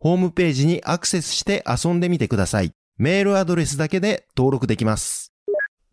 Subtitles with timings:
[0.00, 2.72] ホームページにアクセスして遊んでみてください。
[2.98, 5.32] メールアドレスだけで登録できます。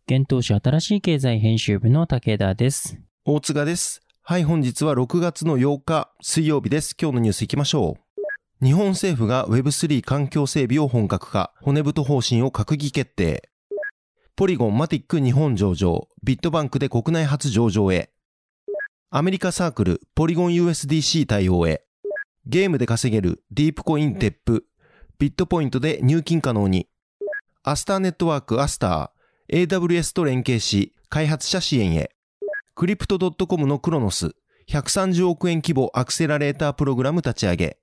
[0.08, 3.00] 現当社新しい経済編集部の武田です。
[3.26, 4.02] 大塚です。
[4.22, 6.96] はい、本日は6月の8日水曜日です。
[7.02, 7.98] 今日のニュース行きましょ
[8.62, 8.66] う。
[8.66, 13.50] 日本政府が Web3 環境整備を本格化、骨太方針を閣議決定。
[14.36, 18.12] ポリゴンマティック日本上場、ビットバンクで国内初上場へ。
[19.10, 21.85] アメリカサークル、ポリゴン USDC 対応へ。
[22.48, 24.66] ゲームで稼げるディープコイン DEP、
[25.18, 26.88] ビットポイントで入金可能に。
[27.64, 32.12] アスターネットワークアスター、AWS と連携し、開発者支援へ。
[32.76, 34.36] クリプト .com のクロノス、
[34.70, 37.78] 130億円規模アクセラレータープログラム立ち上げ。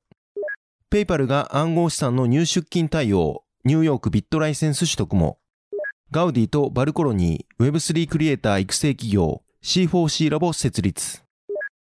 [0.90, 5.38] ペイパルが暗号資産の入出金対応、ニューヨークビットライセンス取得も。
[6.10, 11.24] ガウディとバルコロニー、Web3 クリエイター育成企業、C4C ラボ設立。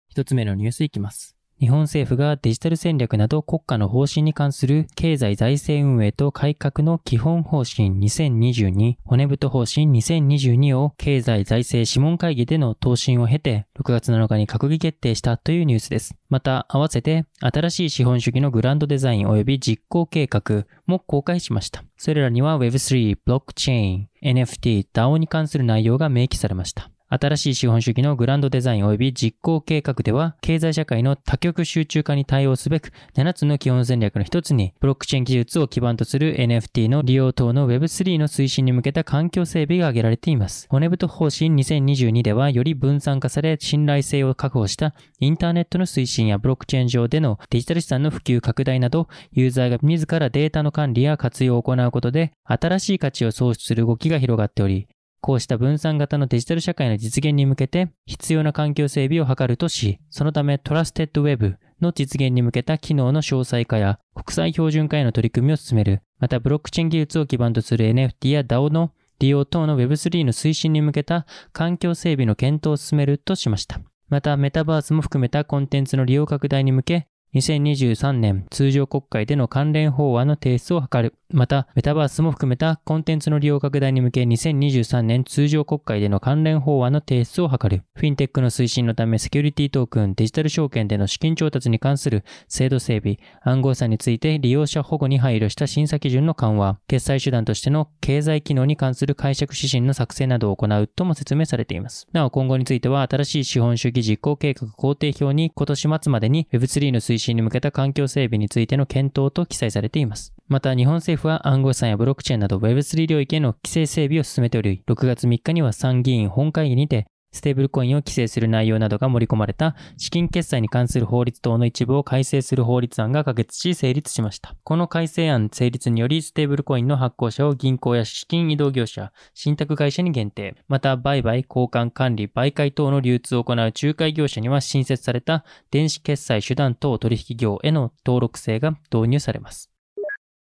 [0.09, 1.36] 一つ目のニュースいきます。
[1.59, 16.15] 日本政府がデジタル戦略など国家の方針に関する経済財政運営と改革の基本方針2022骨太方針2022を経済財政諮問会議での答申を経て6月7日に閣議決定したというニュースです。
[16.29, 21.85] また合わせて新しい資本主義のグランドデザイン及び実行計画も公開しました。
[21.97, 26.91] それらには Web3、ブロックチェーン、NFT、DAO に関する内容が明記されました。
[27.09, 40.67] 新しい資本主義のグランドデザイン及び実行計画では、経済社会の多極集中化に対応すべく、7つの基本戦略の一つに、ブロックチェーン技術を基盤とする NFT の利用等の Web3 の推進に向けた環境整備が挙げられています。
[40.69, 54.89] 骨太方針2022では、より分散化され、信頼性を確保したインターネットの推進やブロックチェーン上でのデジタル資産の普及拡大など、ユーザーが自らデータの管理や活用を行うことで、新しい価値を創出する動きが広がっており、
[55.27, 73.81] こうした分散型のデジタル社会の実現に向けて必要な環境整備を図るとし、そのためトラステッドウェブの実現に向けた機能の詳細化や国際標準化への取り組みを進める、またブロックチェーン技術を基盤とする NFT や DAO の利用等の Web3 の推進に向けた環境整備の検討を進めるとしました。
[74.09, 81.15] またメタバースも含めたコンテンツの利用拡大に向け、2023年通常国会での関連法案の提出を図る。
[81.29, 87.83] また、メタバースも含めたコンテンツの利用拡大に向け2023年通常国会での関連法案の提出を図る。
[87.95, 102.07] フィンテックの推進のためセキュリティトークン、デジタル証券での資金調達に関する制度整備、暗号資について利用者保護に配慮した審査基準の緩和、決済手段としての経済機能に関する解釈指針の作成などを行うとも説明されています。
[102.13, 110.33] なお、今後については新しい資本主義実行計画工程表に今年末までに Web3 の推進に向けた環境整備についての検討と記載されています。
[110.49, 124.57] また、日本政府は暗号資産やブロックチェーンなど Web3 領域への規制整備を進めており、6月3日には参議院本会議にて、ステーブルコインを規制する内容などが盛り込まれた資金決済に関する法律等の一部を改正する法律案が可決し成立しました。
[124.65, 139.71] この改正案成立によりステーブルコインの発行者を銀行や資金移動業者、信託会社に限定、また売買、交換、管理、媒介等の流通を行う仲介業者には新設された電子決済手段等取引業への登録制が導入されます。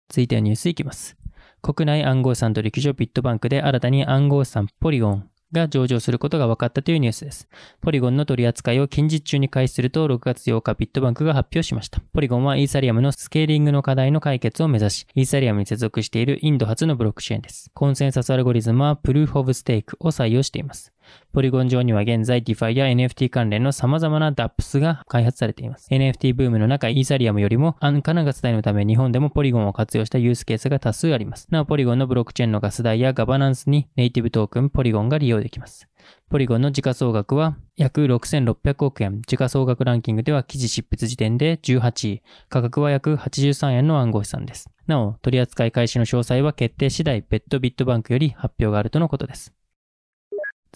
[0.08, 1.16] 続いてはニュースいきます。
[1.62, 7.48] 国内暗号資産取引所ビットバンクで新たに暗号資産ポリゴンが上場することが分かったというニュースです。
[7.81, 12.00] ポリゴンの取り扱いを近日中に開始すると6月8日ビットバンクが発表しました。
[12.12, 17.70] ポリゴンはイーサリアムのスケーリングの課題の解決を目指し、イーサリアムに接続しているインド初のブロックチェーンです。
[17.75, 20.93] コンセンサスアルゴリズムはプルーフオブステークを採用しています。
[21.32, 25.88] ポリゴン上には現在 DeFi や NFT 関連の様々な DApps が開発されています。
[25.91, 31.49] NFT ブームの中、イーサリアムよりも安価なガス代のため日本でもポリゴンを活用したユースケースが多数あります。
[31.50, 35.88] なお、ポリゴンのブロックチェーンのガス代やガバナンスにネイティブトークンポリゴンが利用できます。
[36.29, 39.23] ポリゴンの時価総額は約6600億円。
[39.26, 42.23] 時価総額ランキングでは記事執筆時点で18位。
[42.49, 44.70] 価格は約83円の暗号資産です。
[44.87, 49.52] なお、取扱い開始の詳細は決定次第、ベッドビットバンクより発表があるとのことです。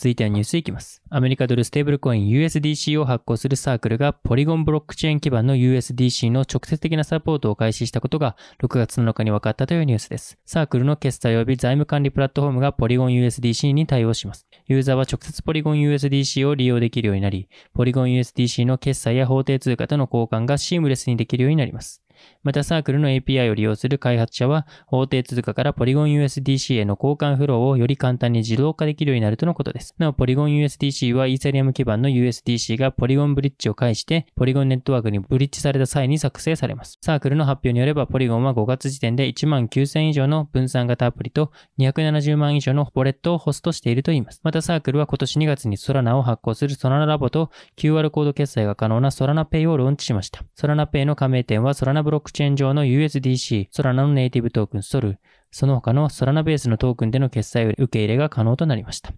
[0.01, 1.03] 続いてはニュースいきます。
[1.11, 10.39] アメリカドルステーブルコイン USDC を発行するサークルがポリゴンブロックチェーン基盤の USDC の直接的なサポートを開始したことが6月7日に分かったというニュースです。
[10.47, 14.47] サークルの決済及び財務管理プラットフォームがポリゴン USDC に対応します。
[14.69, 22.03] ユーザーは直接ポリゴン USDC を利用できるようになり、ポリゴン USDC の決済や法定通貨との交換がシームレスにできるようになります。
[22.43, 29.95] またサークルの API を利用する開発者は、法定通貨からポリゴン USDC への交換フローをより簡単に自動化できるようになるとのことです。
[29.99, 36.99] なお、ポリゴン USDC はイーサリアム基盤の USDC がポリゴンブリッジを介して、ポリゴンネットワークにブリッジされた際に作成されます。
[37.03, 44.41] サークルの発表によれば、ポリゴンは5月時点で1万9000以上の分散型アプリと270万以上のウォレットをホストしているといいます。
[44.43, 50.43] またサークルは今年2月にソラナを発行するソラナラボと QR コード決済が可能なソラナペイをローンチしました。
[50.55, 55.21] ソラナペイの加盟店はソラナブロックチェーン上の USDC、ソラナのネイティブトークンソル、
[55.53, 59.13] その他のソラナベースのトークンでの決済受け入れが可能となりました。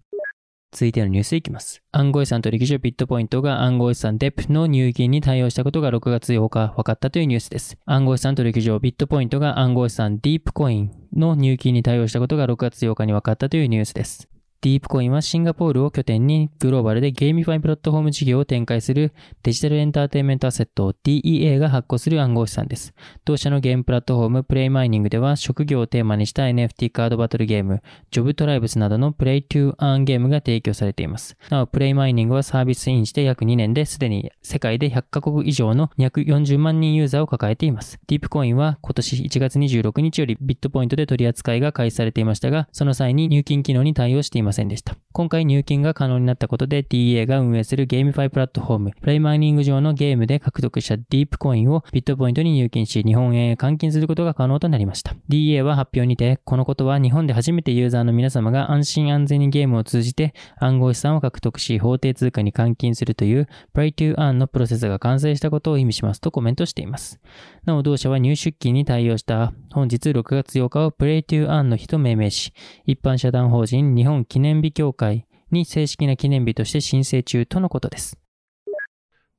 [0.73, 1.83] 続いてのニュースいきます。
[1.91, 7.79] 暗号資産取引所ビットポイントが暗号資産 DEP の入金に対応したことが6月8日分かったというニュースです。
[7.87, 14.29] 暗号資産取引所ビットポイントが暗号資産ディープコインの入金に対応したことが6月8日に分かったというニュースです。
[14.62, 19.12] ディープコインはシンガポールを拠点にグローバルでゲーミファイプラットフォーム事業を展開する
[19.43, 22.94] デジタルエンターテインメントアセット DEA が発行する暗号資産です。
[23.25, 27.82] 同社のゲームプラットフォームプレイマイニングでは職業をテーマにした NFT カードバトルゲーム、
[28.12, 31.37] ジョブトライブスなどのプレイトゥーアーンゲームが提供されています。
[31.50, 37.99] なお、プレイマイニングはサービスインして約2年ですでに世界で100カ国以上の240万人ユーザーを抱えています。
[38.06, 44.96] ディープコインは今年1月26日よりビットポイントで取り扱いが開始されていましたが、その際に入金機能に対応していますませんでした。
[45.12, 55.14] 今回入金が可能になったことで DA が運営するゲーミファイプラットフォーム、プレイマイニング上のゲームで獲得したディープコインをビットポイントに入金し、日本円へ換金することが可能となりました。
[55.28, 67.20] DA は発表にて、このことは日本で初めてユーザーの皆様が安心安全にゲームを通じて暗号資産を獲得し、法定通貨に換金するという Play to Earn のプロセスが完成したことを意味しますとコメントしています。
[67.65, 72.53] なお同社は入出金に対応した本日6月8日を Play to Earn の日と命名し、
[72.86, 78.19] 一般社団法人日本記念念日協会に正式な記念日として申請中とのことです。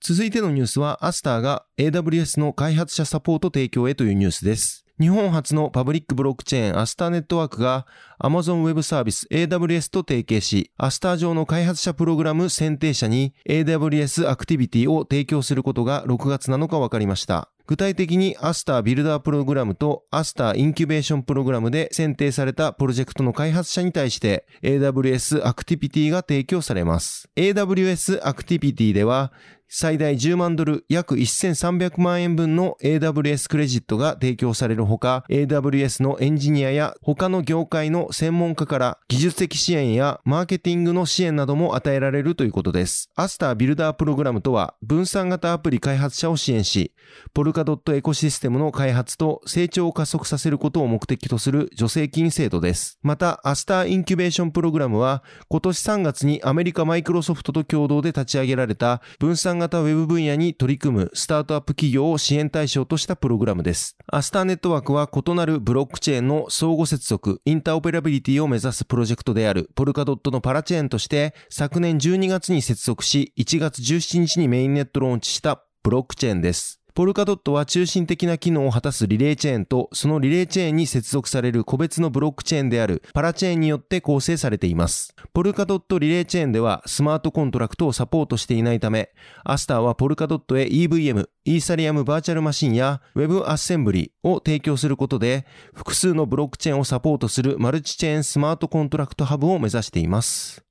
[0.02, 4.84] 続いてのニュースは、アスターが AWS の開発者サポート提供へというニュースです。
[5.00, 7.88] 日本初のパブリックブロックチェーンアスターネットワークが
[8.22, 17.53] Amazon Web サービス AWS と提携し、アスター上の開発者プログラム選定者に AWS アクティビティを提供することが6月7日分かりました。
[17.66, 27.30] 具体的にアスタービルダープログラムとアスターインキュベーションプログラムで選定されたプロジェクトの開発者に対して AWS アクティビティが提供されます。
[27.38, 29.32] AWS アクティベートでは
[29.68, 43.10] 最大10万ドル約1300万円分の AWS クレジットが提供されるほか、AWS のエンジニアや他の業界の専門家から技術的支援やマーケティングの支援なども与えられるということです。
[43.16, 46.94] アスタービルダープログラムとは分散型アプリ開発者を支援し、
[47.34, 53.00] ポルカドットエコシステムの開発と成長を加速させることを目的とする助成金制度です。
[53.02, 63.98] また、アスターインキュベーションプログラムは今年3月にアメリカマイクロソフトと共同で立ち上げられた分散型ウェブ分野に取り組むスタートアップ企業を支援対象としたプログラムです。
[64.08, 76.83] アスターネットワークは異なるブロックチェーンの相互接続、インターオペラビリティを目指すプロジェクトであるポルカドットのパラチェーンとして昨年12月に接続し1月17日にメインネットローンチしたブロックチェーンです。
[76.96, 85.16] ポルカドットは中心的な機能を果たすリレーチェーンと、そのリレーチェーンに接続される個別のブロックチェーンであるパラチェーンによって構成されています。
[85.34, 89.10] ポルカドットリレーチェーンではスマートコントラクトをサポートしていないため、
[89.44, 100.64] アスターはポルカドットへ EVM、イーサリアムバーチャルマシンや Web アッセンブリを提供することで、複数のブロックチェーンをサポートするマルチチェーンスマートコントラクトハブを目指しています。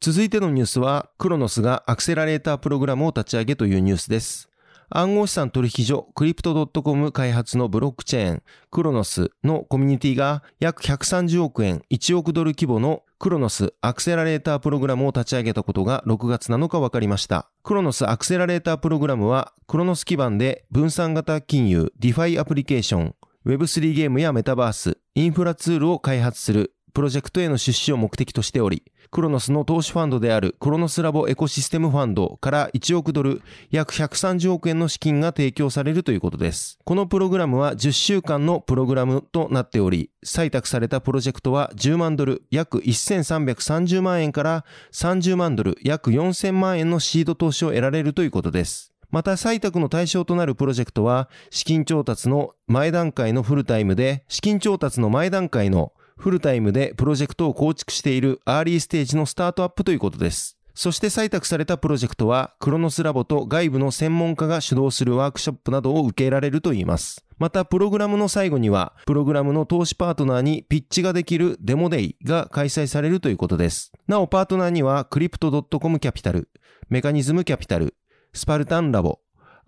[0.00, 4.50] 続いてのニュースは、クロノスがアクセラレータープログラムを立ち上げというニュースです。
[4.96, 17.50] 暗号資産取引所クリプト .com 開発のブロックチェーンクロノスのコミュニティが約130億円1億ドル規模のクロノスアクセラレータープログラムを立ち上げたことが6月7日分かりました。
[17.64, 23.14] クロノスアクセラレータープログラムはクロノス基盤で分散型金融、ディファイアプリケーション、
[23.46, 36.78] Web3 ゲームやメタバース、インフラツールを開発するプロジェクトへの出資を目的としており、クロノスの投資ファンドであるクロノスラボエコシステムファンドから1億ドル、約130億円の資金が提供されるということです。
[36.84, 48.92] このプログラムは10週間のプログラムとなっており、採択されたプロジェクトは10万ドル、約1330万円から30万ドル、約4000万円のシード投資を得られるということです。
[49.10, 60.56] また採択の対象となるプロジェクトは資金調達の前段階のフルタイムで資金調達の前段階のフルタイムでプロジェクトを構築しているアーリーステージのスタートアップということです。
[60.74, 67.24] そして採択されたプロジェクトは、クロノスラボと外部の専門家が主導するワークショップなどを受けられるといいます。
[67.38, 73.92] また、プログラムの最後には、プログラムの投資パートナーにピッチができるデモデイが開催されるということです。
[74.08, 76.48] なお、パートナーには、クリプト .com キャピタル、
[76.88, 77.94] メカニズムキャピタル、
[78.32, 79.20] スパルタンラボ、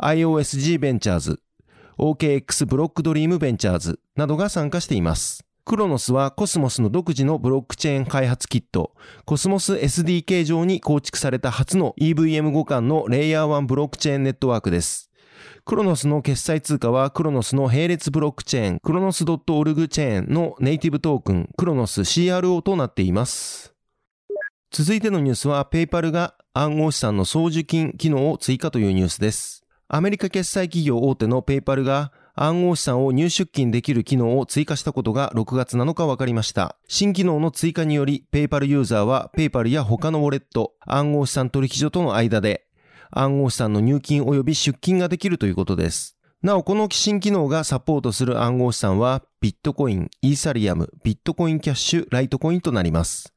[0.02, 1.40] IOSG ベンチャーズ、
[1.98, 5.45] OKX ブロックドリームベンチャーズなどが参加しています。
[5.66, 8.92] クロノスはコスモスの独自のブロックチェーン開発キット、
[9.24, 15.10] コスモス SDK 上に構築された初の EVM 互換のレイヤー1ブロックチェーンネットワークです。
[15.64, 23.74] クロノスの決済通貨はクロノスの並列ブロックチェーン、クロノス .org チェーンのネイティブトークン、クロノス CRO となっています。
[24.70, 29.64] 続いてのニュースは、ペイパルが暗号資産の送受金機能を追加というニュースです。
[29.88, 36.76] アメリカ決済企業大手のペイパルが暗号資産を入出金できる機能を追加したことが6月7日分かりました。
[36.86, 42.66] 新機能の追加により、ペイパルユーザーはペイパルや他のウォレット、暗号資産取引所との間で、
[43.10, 46.18] 暗号資産の入金及び出金ができるということです。
[46.42, 53.32] なお、この新機能がサポートする暗号資産は、ビットコイン、イーサリアム、ビットコインキャッシュ、ライトコインとなります。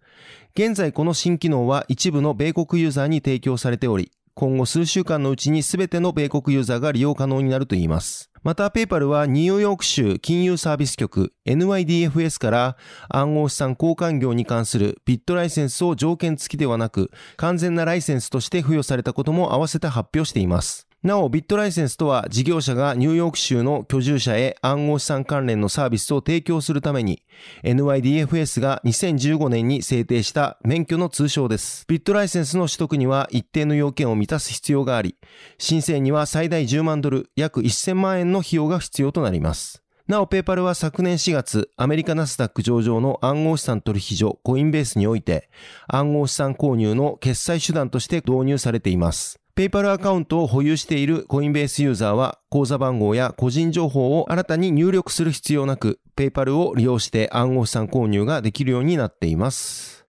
[0.55, 8.28] 現在この新機能は一部の米国ユーザーに提供されており、今後数週間のうちに全ての米国ユーザーが利用可能になるといいます。
[8.43, 12.77] また、ペイパルはニューヨーク州金融サービス局 NYDFS から
[13.09, 20.88] 暗号資産交換業に関するビットライセンスを条件付きではなく完全なライセンスとして付与されたことも合わせて発表しています。
[21.01, 27.23] なお、ビットライセンスとは事業者がニューヨーク州の居住者へ暗号資産関連のサービスを提供するために
[27.63, 31.85] NYDFS が2015年に制定した免許の通称です。
[31.87, 35.15] ビットライセンスの取得には一定の要件を満たす必要があり、
[35.57, 39.81] 申請には最大10万ドル、約1000万円の費用が必要となります。
[40.09, 45.49] なお、ペーパルは昨年4月、アメリカナスダック上場の暗号資産取引所コインベースにおいて、
[45.87, 49.39] 暗号資産購入の決済手段として導入されています。
[49.59, 60.05] ペイパルアカウントを保有しているコインベースユーザーは口座番号や個人情報を新たに入力する必要なく、ペイパルを利用して暗号資産購入ができるようになっています。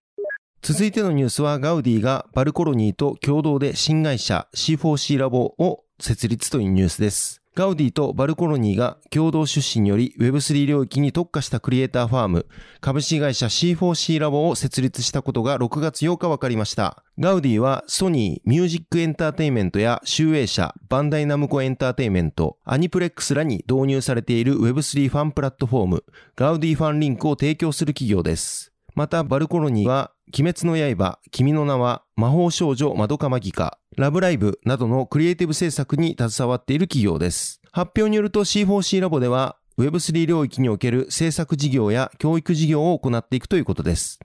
[0.61, 7.40] 続いてのニュースはガウディがバルコロニーと共同で新会社 C4C ラボを設立というニュースです。
[7.53, 12.45] ガウディとバルコロニーが共同出資により Web3 領域に特化したクリエイターファーム
[12.79, 17.03] 株式会社 C4C ラボを設立したことが6月8日分かりました。
[17.19, 26.03] ガウディはソニー、ミュージックエンターテイメントや集英社、バンダイナムコエンターテイメント、アニプレックスらに導入されている Web3 ファンプラットフォーム
[26.37, 28.71] ガウディファンリンクを提供する企業です。
[28.95, 37.59] また、バルコロニーは、鬼滅の刃、君の名は、魔法少女まどかマギカ、ラブライブなどのクリエイティブ制作に携わっている企業です。
[37.73, 44.21] 発表によると C4C ラボでは Web3 領域における制作事業や教育事業を行っていくということです。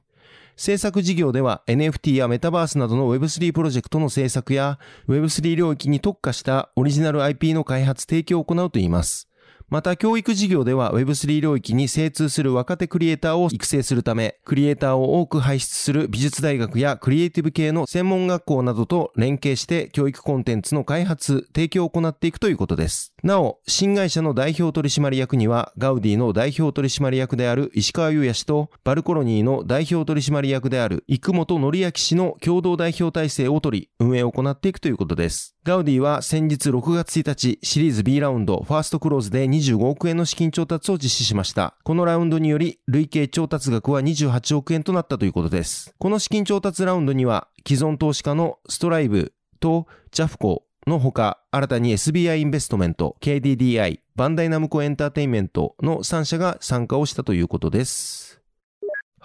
[0.56, 9.28] 制作事業では NFT やメタバースなどの Web3 プロジェクトの制作や Web3 領域に特化したオリジナル IP の開発提供を行うといいます。
[9.68, 23.12] また教育事業では Web3 領域に精通する若手クリエイターを育成するため、クリエイターを多く輩出する美術大学やクリエイティブ系の専門学校などと連携して教育コンテンツの開発、提供を行っていくということです。
[23.25, 35.55] なお、新会社の代表取締役には、ガウディの代表取締役である石川優也氏と、バルコロニーの代表取締役である生本則明氏の共同代表体制を取り、運営を行っていくということです。
[35.66, 41.75] ガウディは先日6月1日、シリーズ B ラウンドファーストクローズで25億円の資金調達を実施しました。
[41.82, 45.92] このラウンドにより、累計調達額は28億円となったということです。
[45.99, 58.25] この資金調達ラウンドには、既存投資家のストライブとジャフコのほか、新たに SBI インベストメント、KDDI、バンダイナムコエンターテインメントの3社が参加をしたということです。